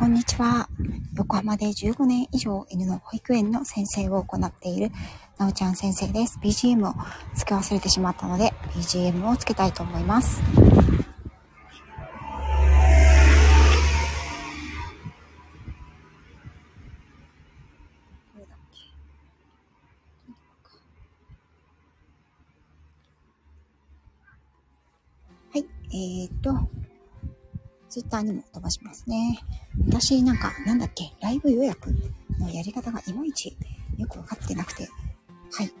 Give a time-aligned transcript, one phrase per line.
[0.00, 0.66] こんにちは。
[1.14, 4.90] 横浜で15年以上犬の保育園の先生を行っている
[5.36, 6.38] なおちゃん先生です。
[6.42, 6.94] BGM を
[7.34, 10.40] 付け忘れてしまったので BGM をつけたいと思います。
[25.52, 26.79] はい、えー、っと、
[27.90, 29.40] ツイッターにも飛ばしますね。
[29.88, 31.90] 私なんか、なんだっけ、ライブ予約
[32.38, 33.56] のやり方がいまいち
[33.98, 34.88] よくわかってなくて。
[35.52, 35.72] はい。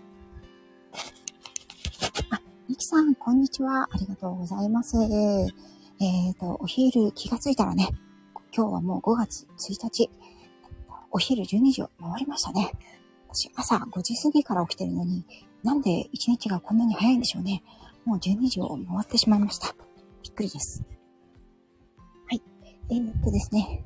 [2.30, 3.88] あ、ミキさん、こんにちは。
[3.92, 4.96] ありがとうございます。
[4.98, 7.88] えっ、ー、と、お昼気がついたらね、
[8.52, 10.10] 今日はもう5月1日、
[11.12, 12.72] お昼12時を回りましたね。
[13.32, 15.24] 私、朝5時過ぎから起きてるのに、
[15.62, 17.62] なんで1日がこんなに早いんでしょうね。
[18.04, 19.76] もう12時を回ってしまいました。
[20.24, 20.82] びっくりです。
[22.92, 23.84] えー、っとですね。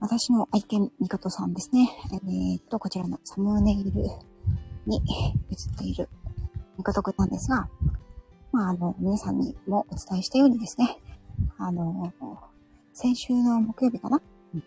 [0.00, 1.90] 私の愛犬、ミカトさんですね。
[2.12, 3.90] えー、っと、こちらのサムネイル
[4.86, 5.02] に
[5.50, 6.08] 映っている
[6.78, 7.68] ミカトくんなんですが、
[8.52, 10.98] まあ、あの、皆さんにもお伝えしたようにですね、
[11.58, 12.10] あの、
[12.94, 14.22] 先週の木曜日かな、
[14.54, 14.64] うん、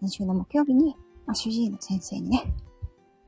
[0.00, 2.52] 先週の木曜日に、まあ、主治医の先生にね、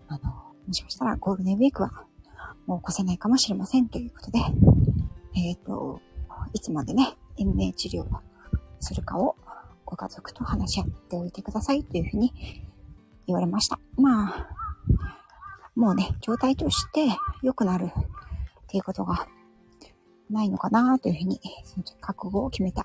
[0.08, 0.30] あの、
[0.66, 2.06] もしかしたらゴールデンウィークは
[2.66, 4.40] もう越せないかもしれませんということで、
[5.36, 6.00] えっ、と、
[6.52, 8.31] いつまでね、延命治療を
[8.82, 9.36] するかを
[9.84, 12.32] ご家族と話し合っておいてくださいというふうに
[13.26, 13.78] 言われました。
[13.96, 14.48] まあ、
[15.74, 17.08] もうね、状態として
[17.42, 17.90] 良くなるっ
[18.68, 19.26] ていうことが
[20.30, 22.84] ないのかなというふうに、その時覚悟を決めた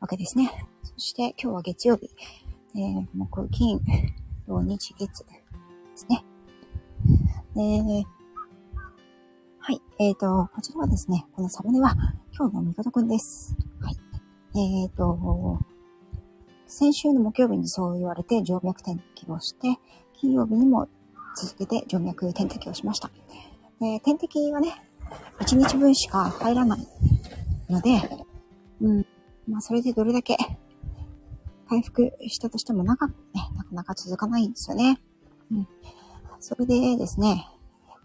[0.00, 0.50] わけですね。
[0.82, 2.10] そして今日は月曜日、
[2.76, 3.80] えー、木、金、
[4.46, 5.42] 土日、月で
[5.94, 6.24] すね。
[7.54, 8.04] で、
[9.60, 9.80] はい。
[9.98, 11.94] えっ、ー、と、こちらはですね、このサムネは
[12.36, 13.56] 今日のみことくんです。
[14.56, 15.58] えっ、ー、と、
[16.66, 19.78] 先週の木曜日にそう言われて静脈点滴をして、
[20.12, 20.88] 金曜日にも
[21.36, 23.10] 続けて静脈点滴をしました。
[23.80, 24.74] で点滴はね、
[25.40, 26.86] 1日分しか入らない
[27.68, 27.90] ので、
[28.80, 29.06] うん、
[29.48, 30.36] まあそれでどれだけ
[31.68, 35.00] 回復したとしても長くね、なかなか続かないんですよね。
[35.50, 35.68] うん。
[36.38, 37.48] それでですね、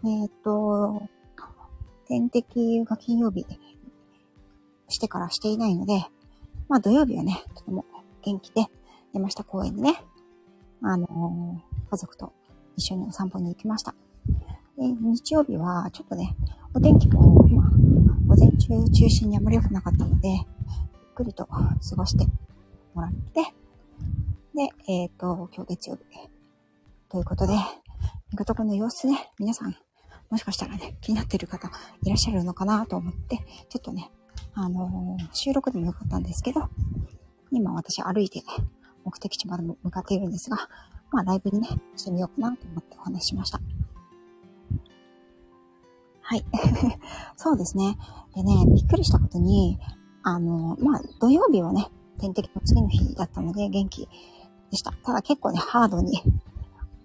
[0.04, 1.02] えっ、と、
[2.08, 3.46] 点滴が金曜日
[4.88, 6.06] してからしていないので、
[6.70, 7.84] まあ土曜日はね、とても
[8.22, 8.66] 元気で、
[9.12, 10.00] 山下公園にね、
[10.82, 12.32] あのー、家族と
[12.76, 13.92] 一緒にお散歩に行きました。
[14.78, 16.36] で、日曜日はちょっとね、
[16.72, 17.70] お天気も、まあ、
[18.24, 20.44] 午前中中心にあまり良くなかったので、ゆっ
[21.16, 22.24] くりと過ごして
[22.94, 23.42] もらって、
[24.54, 26.02] で、えっ、ー、と、今日月曜日。
[27.08, 27.54] ということで、
[28.30, 29.74] みことくんの様子ね、皆さん、
[30.30, 31.68] もしかしたらね、気になっている方
[32.04, 33.38] いらっしゃるのかなと思って、
[33.68, 34.12] ちょっとね、
[34.54, 36.68] あのー、収録でもよかったんですけど、
[37.50, 38.42] 今私歩いて
[39.04, 40.56] 目的地まで向かっているんですが、
[41.10, 43.60] まあライブにね、してみようかなと思ってお話しました。
[46.22, 46.44] はい。
[47.36, 47.96] そうですね。
[48.34, 49.78] でね、びっくりしたことに、
[50.22, 51.90] あのー、まあ土曜日はね、
[52.20, 54.08] 点滴の次の日だったので元気
[54.70, 54.92] でした。
[55.04, 56.22] ただ結構ね、ハードに、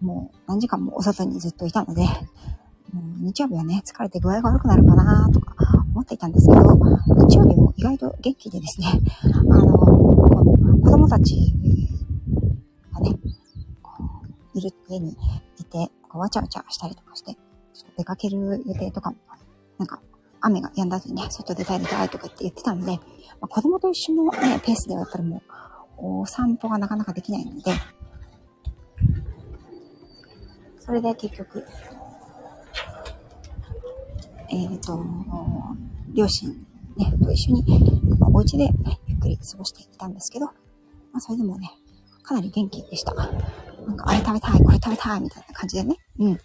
[0.01, 2.05] もう何時間もお外にずっといたので、
[3.19, 5.55] 日曜日はね、疲れて具合が悪くなるかなとか
[5.93, 6.61] 思っていたんですけど、
[7.27, 8.87] 日曜日も意外と元気でですね、
[9.33, 11.35] あの、子供たち
[12.93, 13.17] がね、
[14.53, 15.17] いる家に
[15.57, 19.17] いて、こうわちゃわちゃしたりとかして、ちょっと出かける予定とかも、
[19.79, 19.99] なんか、
[20.41, 22.99] 雨が止んだ後にね、外出たい出たいとかって言ってたので、ま
[23.41, 25.41] あ、子供と一緒のね、ペースではやっぱりも
[25.97, 27.71] う、お散歩がなかなかできないので、
[30.79, 31.65] それで結局、
[34.49, 35.03] えっ、ー、と、
[36.13, 36.65] 両親、
[36.97, 37.63] ね、と一緒に
[38.19, 40.53] ま、お家で、ね、ゆっくり過ごしていったんですけど、ま
[41.15, 41.71] あ、それでもね、
[42.23, 43.13] かなり元気でした。
[43.13, 45.97] なんか、あれ食べたい、これ食べたい、みたいな感じでね。
[46.19, 46.39] うん。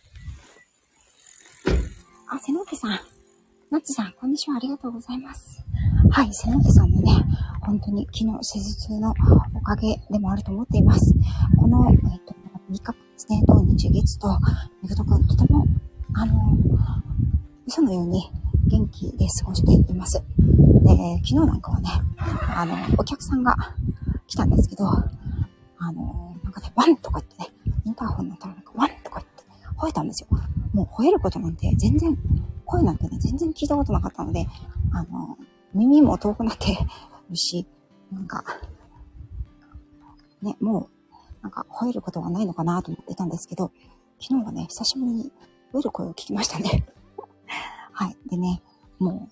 [2.28, 3.00] あ、瀬野家さん。
[3.70, 4.56] ナッツさん、こんにちは。
[4.56, 5.64] ありがとうございます。
[6.10, 7.12] はい、瀬野家さんのね、
[7.60, 9.14] 本当に昨日施術の
[9.54, 11.14] おかげでもあると思っています。
[11.56, 12.34] この、えっ、と、
[12.70, 14.28] 3日ですね、土日月と、
[14.82, 15.66] みぐとくん、とても、
[16.14, 16.56] あの、
[17.66, 18.28] 嘘のように
[18.66, 20.22] 元気で過ごしています。
[20.96, 21.88] で、昨日なんかはね、
[22.54, 23.56] あの、お客さんが
[24.26, 27.48] 来たんですけど、あの、なんかね、ワンとか言ってね、
[27.84, 30.28] インターホンのったらなんかワンとか言って吠えたんですよ。
[30.72, 32.16] もう吠えることなんて全然、
[32.64, 34.46] 声なんてね、全然聞いたことなかったので、
[34.92, 35.36] あの、
[35.74, 36.76] 耳も遠くなって
[37.28, 37.66] るし、
[38.12, 38.44] なんか、
[40.42, 43.72] ね、もう、なんか吠えることはないのかなと思っていたんですけど、
[44.20, 45.32] 昨日はね、久しぶりに
[45.72, 46.86] 吠える声を聞きましたね。
[47.92, 48.16] はい。
[48.28, 48.62] でね、
[48.98, 49.28] も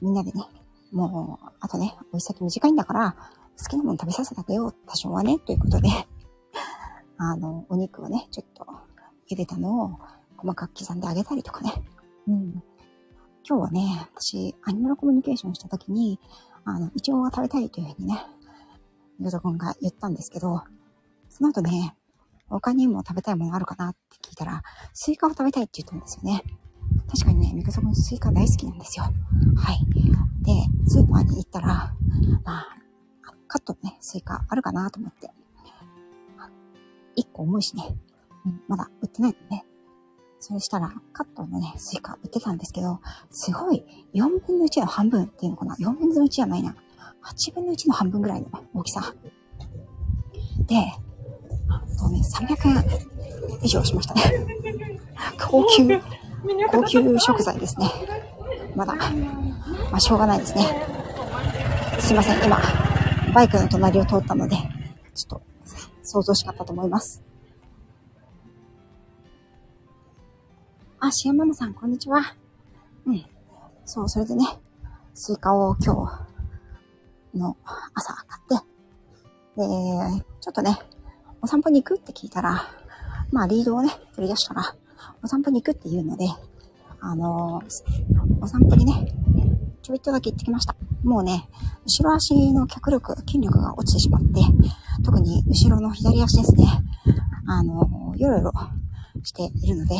[0.00, 0.44] う、みんなでね、
[0.92, 3.16] もう、あとね、おい先短いんだから、
[3.58, 5.88] 好きなもの食べさせてあげよう、多少はね、ということで、
[7.18, 8.66] あの、お肉をね、ちょっと
[9.30, 9.98] 茹でたのを
[10.36, 11.72] 細かく刻んであげたりとかね。
[12.26, 12.62] うん。
[13.48, 16.18] 今日はね、私、アニマルコミュニケーションした時に、
[16.64, 18.20] あの、イチョウが食べたいというふうにね、
[19.20, 20.62] ヨト君が言ったんですけど、
[21.28, 21.96] その後ね、
[22.48, 26.42] 他にも食べたいものあるかなって聞いたら、スイカを食べたいって言ったんですよね。
[27.08, 29.04] 確かにね、ミカソ君スイカ大好きなんですよ。
[29.56, 29.78] はい。
[30.42, 30.52] で、
[30.86, 31.94] スーパーに行ったら、
[32.44, 32.76] まあ、
[33.46, 35.30] カットのね、スイカあるかなと思って。
[37.16, 37.96] 1個重いしね、
[38.46, 39.64] うん、まだ売ってないのね。
[40.38, 43.00] それしたら、カットのね、スイカ売ってたんですけど、
[43.30, 43.84] すごい、
[44.14, 46.74] 4分の1の半分っていうのかな ?4 分の1じゃないな。
[47.22, 49.14] 8分の1の半分ぐらいの大きさ。
[50.66, 50.76] で、
[52.00, 54.46] とね、300円以上しましたね。
[55.38, 56.00] 高級、
[56.70, 57.86] 高級食材ですね。
[58.74, 60.64] まだ、まあ、しょうがないですね。
[61.98, 62.58] すいません、今、
[63.34, 64.56] バイクの隣を通ったので、
[65.14, 65.42] ちょっと、
[66.02, 67.22] 想像しかったと思います。
[70.98, 72.20] あ、シアママさん、こんにちは。
[73.06, 73.24] うん。
[73.84, 74.46] そう、それでね、
[75.14, 75.94] スイカを今
[77.32, 77.56] 日の
[77.94, 78.66] 朝買って、
[79.56, 80.78] で、ちょっとね、
[81.42, 82.68] お散歩に行くって聞いたら、
[83.32, 84.74] まあリードをね、取り出したら、
[85.22, 86.26] お散歩に行くって言うので、
[87.00, 87.62] あの、
[88.40, 89.12] お散歩にね、
[89.82, 90.76] ちょびっとだけ行ってきました。
[91.02, 91.48] もうね、
[91.86, 94.40] 後ろ足の脚力、筋力が落ちてしまって、
[95.02, 96.66] 特に後ろの左足ですね、
[97.46, 98.52] あのー、よろよろ
[99.22, 99.96] しているので、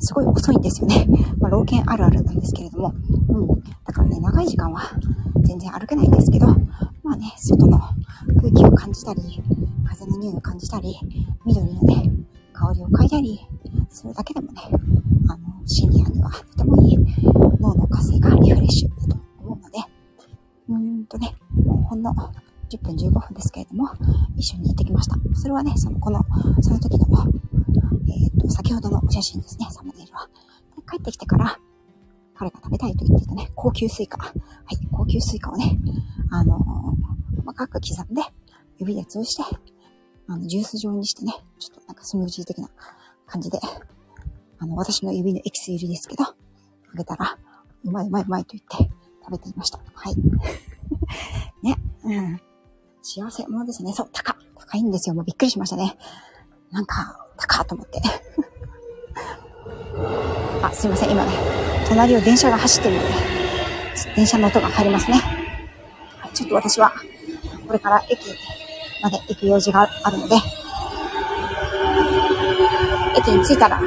[0.00, 1.06] すごい遅いんですよね。
[1.38, 2.94] まあ、老犬あるあるなんですけれども、
[3.28, 3.62] うん。
[3.84, 4.82] だからね、長い時間は
[5.42, 6.46] 全然歩けないんですけど、
[7.02, 7.78] まあね、外の
[8.40, 9.22] 空気を感じたり、
[9.86, 10.96] 風の匂いを感じたり、
[11.44, 12.10] 緑のね、
[12.52, 13.40] 香りを嗅いだり、
[13.90, 14.62] するだけでもね、
[15.68, 16.98] シニアにはとてもいい
[17.60, 19.78] 脳の活性化、リフレッシュだと思うので、
[20.68, 22.14] うーんとね、もうほんの
[22.70, 23.90] 10分15分ですけれども、
[24.36, 25.16] 一緒に行ってきました。
[25.34, 26.24] それはね、その、この、
[26.62, 27.06] その時の、
[28.08, 30.28] えっ、ー、と、先ほどの写真ですね、サムネイルは。
[30.76, 31.58] で帰ってきてから、
[32.34, 34.18] 彼が食べたいと言っていたね、高級スイカ。
[34.18, 34.32] は
[34.70, 35.78] い、高級スイカをね、
[36.30, 38.22] あのー、細かく刻んで、
[38.78, 39.42] 指で潰して、
[40.28, 42.70] あの、ジュース状にしてね、ちょっとなんかスムージー的な
[43.26, 43.58] 感じで、
[44.60, 46.34] あの、私の指のエキス入りですけど、あ
[46.96, 47.38] げたら、
[47.84, 48.76] うまいうまいうまいと言って
[49.24, 49.78] 食べていました。
[49.94, 50.16] はい。
[51.62, 52.40] ね、うん。
[53.02, 53.92] 幸せ者ですね。
[53.92, 54.36] そう、高。
[54.58, 55.14] 高いんですよ。
[55.14, 55.96] もうびっくりしましたね。
[56.70, 58.02] なんか、高と思って。
[60.62, 61.10] あ、すいません。
[61.10, 61.32] 今ね、
[61.88, 63.08] 隣を電車が走ってるので、
[64.14, 65.18] 電車の音が入りますね。
[66.18, 66.92] はい、ちょっと私は、
[67.66, 68.34] これから駅
[69.02, 70.36] まで行く用事があるので、
[73.16, 73.80] 駅に着いたら、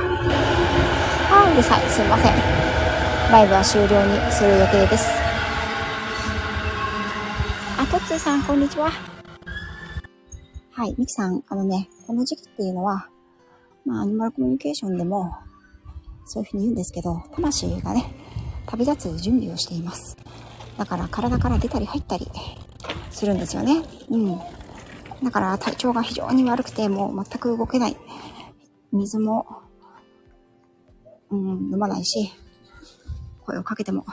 [1.52, 1.90] あーうるさい。
[1.90, 2.34] すいません。
[3.30, 5.10] ライブは終了にする予定です。
[7.78, 8.90] あ、とっつーさん、こんにちは。
[10.72, 13.10] はい、ミキさん、あのね、この時期っていうのは、
[13.86, 15.36] まあ、アニマルコミュニケーションでも、
[16.24, 18.06] そういうふうに言うんですけど、魂がね、
[18.66, 20.16] 旅立つ準備をしています。
[20.78, 22.32] だから体から出たり入ったり
[23.10, 23.84] するんですよね。
[24.10, 24.40] うん。
[25.22, 27.98] だから体調が非常に悪くて、もう全く動けない。
[28.94, 29.61] 水も、
[31.32, 32.32] うん、飲まないし、
[33.46, 34.06] 声をかけても、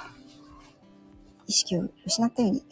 [1.47, 2.63] 意識を失ったように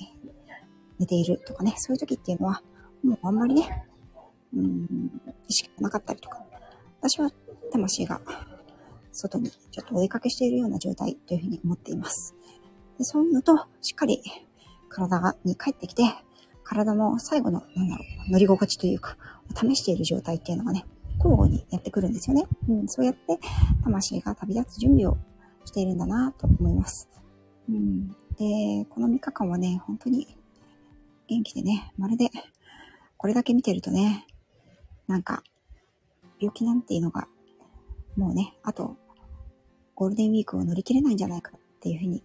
[0.98, 2.62] 寝ているとかね、そういう時っていうのは、
[3.02, 3.86] もうあんまりね、
[4.54, 5.10] うん、
[5.48, 6.42] 意識がなかったりとか、
[7.00, 7.30] 私は
[7.72, 8.20] 魂が
[9.12, 12.34] 外にちょっとお出かけしているような状態というふうに思っています。
[12.98, 14.22] でそういうのと、しっかり
[14.88, 16.02] 体に帰ってきて、
[16.62, 19.16] 体の最後の、なんだろう、乗り心地というか、
[19.54, 20.84] 試している状態っていうのがね、
[21.18, 22.46] 交互にやってくるんですよね。
[22.68, 23.38] うん、そうやって、
[23.82, 25.16] 魂が旅立つ準備を
[25.64, 27.08] しているんだなと思います。
[27.68, 30.36] うん、で、この3日間はね、本当に
[31.28, 32.30] 元気でね、まるで、
[33.16, 34.26] これだけ見てるとね、
[35.06, 35.42] なんか、
[36.38, 37.28] 病気なんていうのが、
[38.16, 38.96] もうね、あと、
[39.94, 42.22] ゴールデンウィークを乗り切れないんじゃないかっていうふうに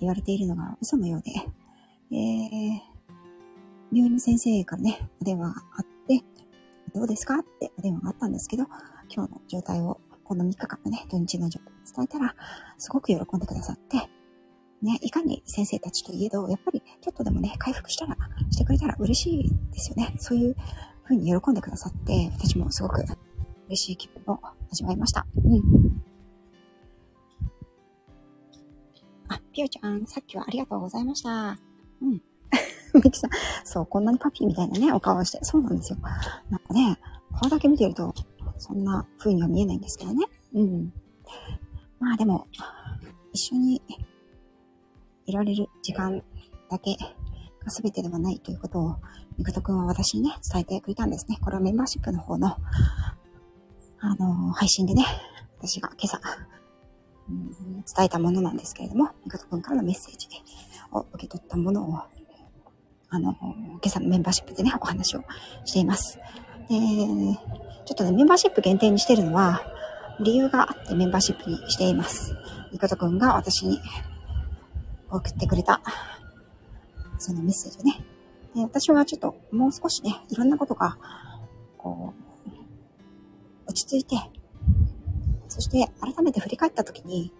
[0.00, 1.30] 言われているのが嘘のようで、
[2.10, 2.80] えー、
[3.92, 6.22] 病院の先生からね、お電話があって、
[6.94, 7.38] どうですか？
[7.38, 8.64] ってお電話があったんですけど、
[9.14, 12.34] 今日の状態を、この3日間のね、土日の状態を伝えたら、
[12.78, 14.10] すごく喜んでくださって、
[14.82, 18.16] ね、いかに先生たちといえど、やっぱりちょっとでもね、回復したら、
[18.50, 20.14] してくれたら嬉しいですよね。
[20.18, 20.56] そういう
[21.04, 23.04] 風に喜んでくださって、私もすごく
[23.68, 25.26] 嬉しい気分を味わいました。
[25.44, 26.02] うん。
[29.28, 31.58] あ、ぴよちゃん、さっきはありがとうございました。
[32.02, 32.22] うん。
[32.94, 33.30] ミキさん、
[33.64, 35.38] そう、こんなにパピーみたいなね、お顔をして。
[35.42, 35.98] そうなんですよ。
[36.50, 36.98] なんかね、
[37.40, 38.14] 顔だけ見てると、
[38.58, 40.26] そんな風には見えないんですけどね。
[40.54, 40.92] うん。
[41.98, 42.46] まあでも、
[43.32, 43.82] 一緒に
[45.26, 46.22] いられる時間
[46.70, 46.96] だけ
[47.64, 48.96] が全てではないということを、
[49.38, 51.38] みかとくんは私にね、伝えてくれたんですね。
[51.40, 52.56] これはメンバーシップの方の、
[54.00, 55.04] あのー、配信でね、
[55.58, 56.20] 私が今朝、
[57.28, 60.28] 伝えたものなんですけれども、みかとくんからのメッセージ
[60.92, 62.00] を受け取ったものを、
[63.14, 65.24] あの、今朝のメンバーシップでね、お話を
[65.66, 66.18] しています。
[66.70, 66.76] で、
[67.84, 69.60] ちょっとね、メンバーシップ限定にしてるのは、
[70.18, 72.34] 理由があってメンバーシップにしています。
[72.72, 73.78] みかとくんが私に
[75.10, 75.82] 送ってくれた、
[77.18, 78.02] そのメッセージをね。
[78.54, 80.96] で私はちょっともう少しね、いろんなことが、
[81.76, 82.14] こ
[82.48, 84.16] う、落ち着いて、
[85.48, 87.30] そして改めて振り返ったときに、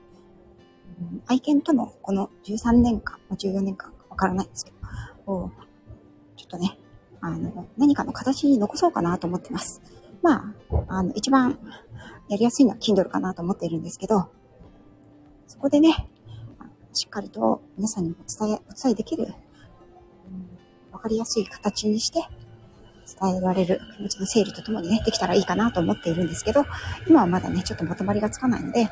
[1.28, 4.76] 愛犬とのこの13年間、14年間わからないんですけど、
[5.26, 5.50] を
[6.36, 6.78] ちょっとね、
[7.20, 9.80] あの、何かの形に残そうかなと思ってます。
[10.22, 11.58] まあ、あの、一番
[12.28, 14.30] やりやすいのは Kindle かなと思っているんですけど、
[15.46, 16.08] そこでね、
[16.94, 19.34] しっかりと皆さんにお伝え、お伝えできる、
[20.92, 22.20] わかりやすい形にして
[23.20, 26.64] 伝えられる気持ちの整理とともにね、できたらいいかなと思っているんですけど、
[27.08, 28.88] 今はまだね、ちょっとまとまりがつかないので、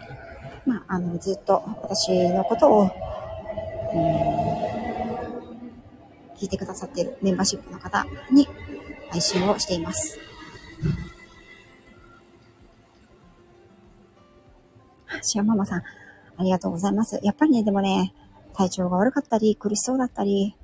[0.67, 2.91] まあ、あの、ずっと私のことを、うん、
[6.41, 8.49] 聞いてくださっているメンバーシップの方に
[9.11, 10.19] 配信をしています。
[15.23, 15.83] シアママさん、
[16.37, 17.21] ありがとうございます。
[17.23, 18.15] やっぱりね、でもね、
[18.55, 20.57] 体調が悪かったり、苦しそうだったり、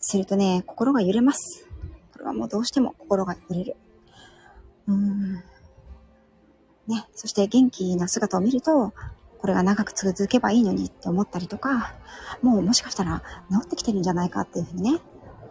[0.00, 1.68] するとね、心が揺れます。
[2.12, 3.76] これはもうどうしても心が揺れる。
[4.88, 5.34] うーん。
[5.34, 8.92] ね、そして元気な姿を見ると、
[9.38, 11.94] これが長く続けばいいのにって思ったりとか、
[12.42, 15.00] もうもしかしたら治ってきてるんじゃないかっていうふうにね、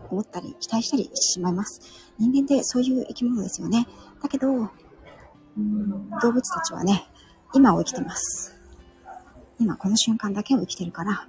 [0.09, 1.81] 思ったり、期待したりしてしまいます。
[2.17, 3.87] 人間ってそういう生き物ですよね。
[4.21, 7.07] だけど、うん、動物たちはね、
[7.53, 8.55] 今を生きてます。
[9.59, 11.27] 今この瞬間だけを生きてるから、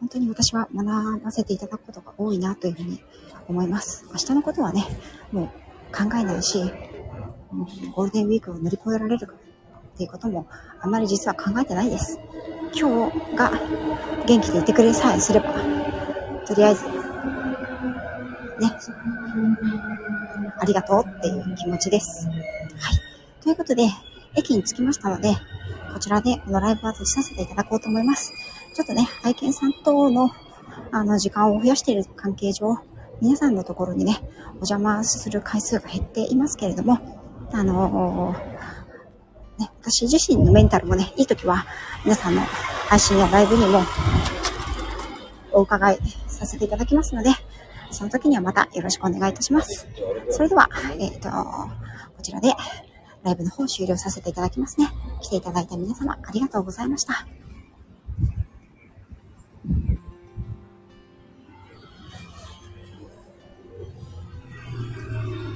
[0.00, 3.00] 本当に私は学ばせていただくことが多いなというふうに
[3.48, 4.04] 思います。
[4.10, 4.84] 明日のことはね、
[5.30, 5.46] もう
[5.96, 6.58] 考えないし、
[7.94, 9.34] ゴールデンウィークを乗り越えられるか
[9.94, 10.46] っていうことも
[10.80, 12.18] あまり実は考えてないです。
[12.74, 13.52] 今日が
[14.26, 15.52] 元気でいてくれさえすれば、
[16.46, 16.92] とりあえず、ね、
[20.58, 22.26] ありがとうっていう気持ちです。
[22.26, 22.36] はい。
[23.42, 23.84] ということで、
[24.34, 25.34] 駅に着きましたので、
[25.92, 28.32] こちらでこのライブは閉じさせていただこうと思います。
[28.74, 30.30] ちょっとね、愛犬さんとの、
[30.90, 32.78] あの、時間を増やしている関係上、
[33.20, 34.20] 皆さんのところにね、
[34.54, 36.98] お邪魔する回数が減っていますけれども、
[37.52, 38.51] あのー、
[39.62, 41.66] ね、私自身のメンタルもね、いい時は、
[42.04, 42.42] 皆さんの
[42.88, 43.80] 配信やライブにも
[45.52, 47.30] お伺いさせていただきますので、
[47.90, 49.86] その時にはまたよろしくお願いいたします。
[50.30, 52.54] それでは、えっ、ー、と、こちらで
[53.22, 54.88] ライブの方終了させていただきますね。
[55.20, 57.26] 来ていただいた皆様、ありがとうございました。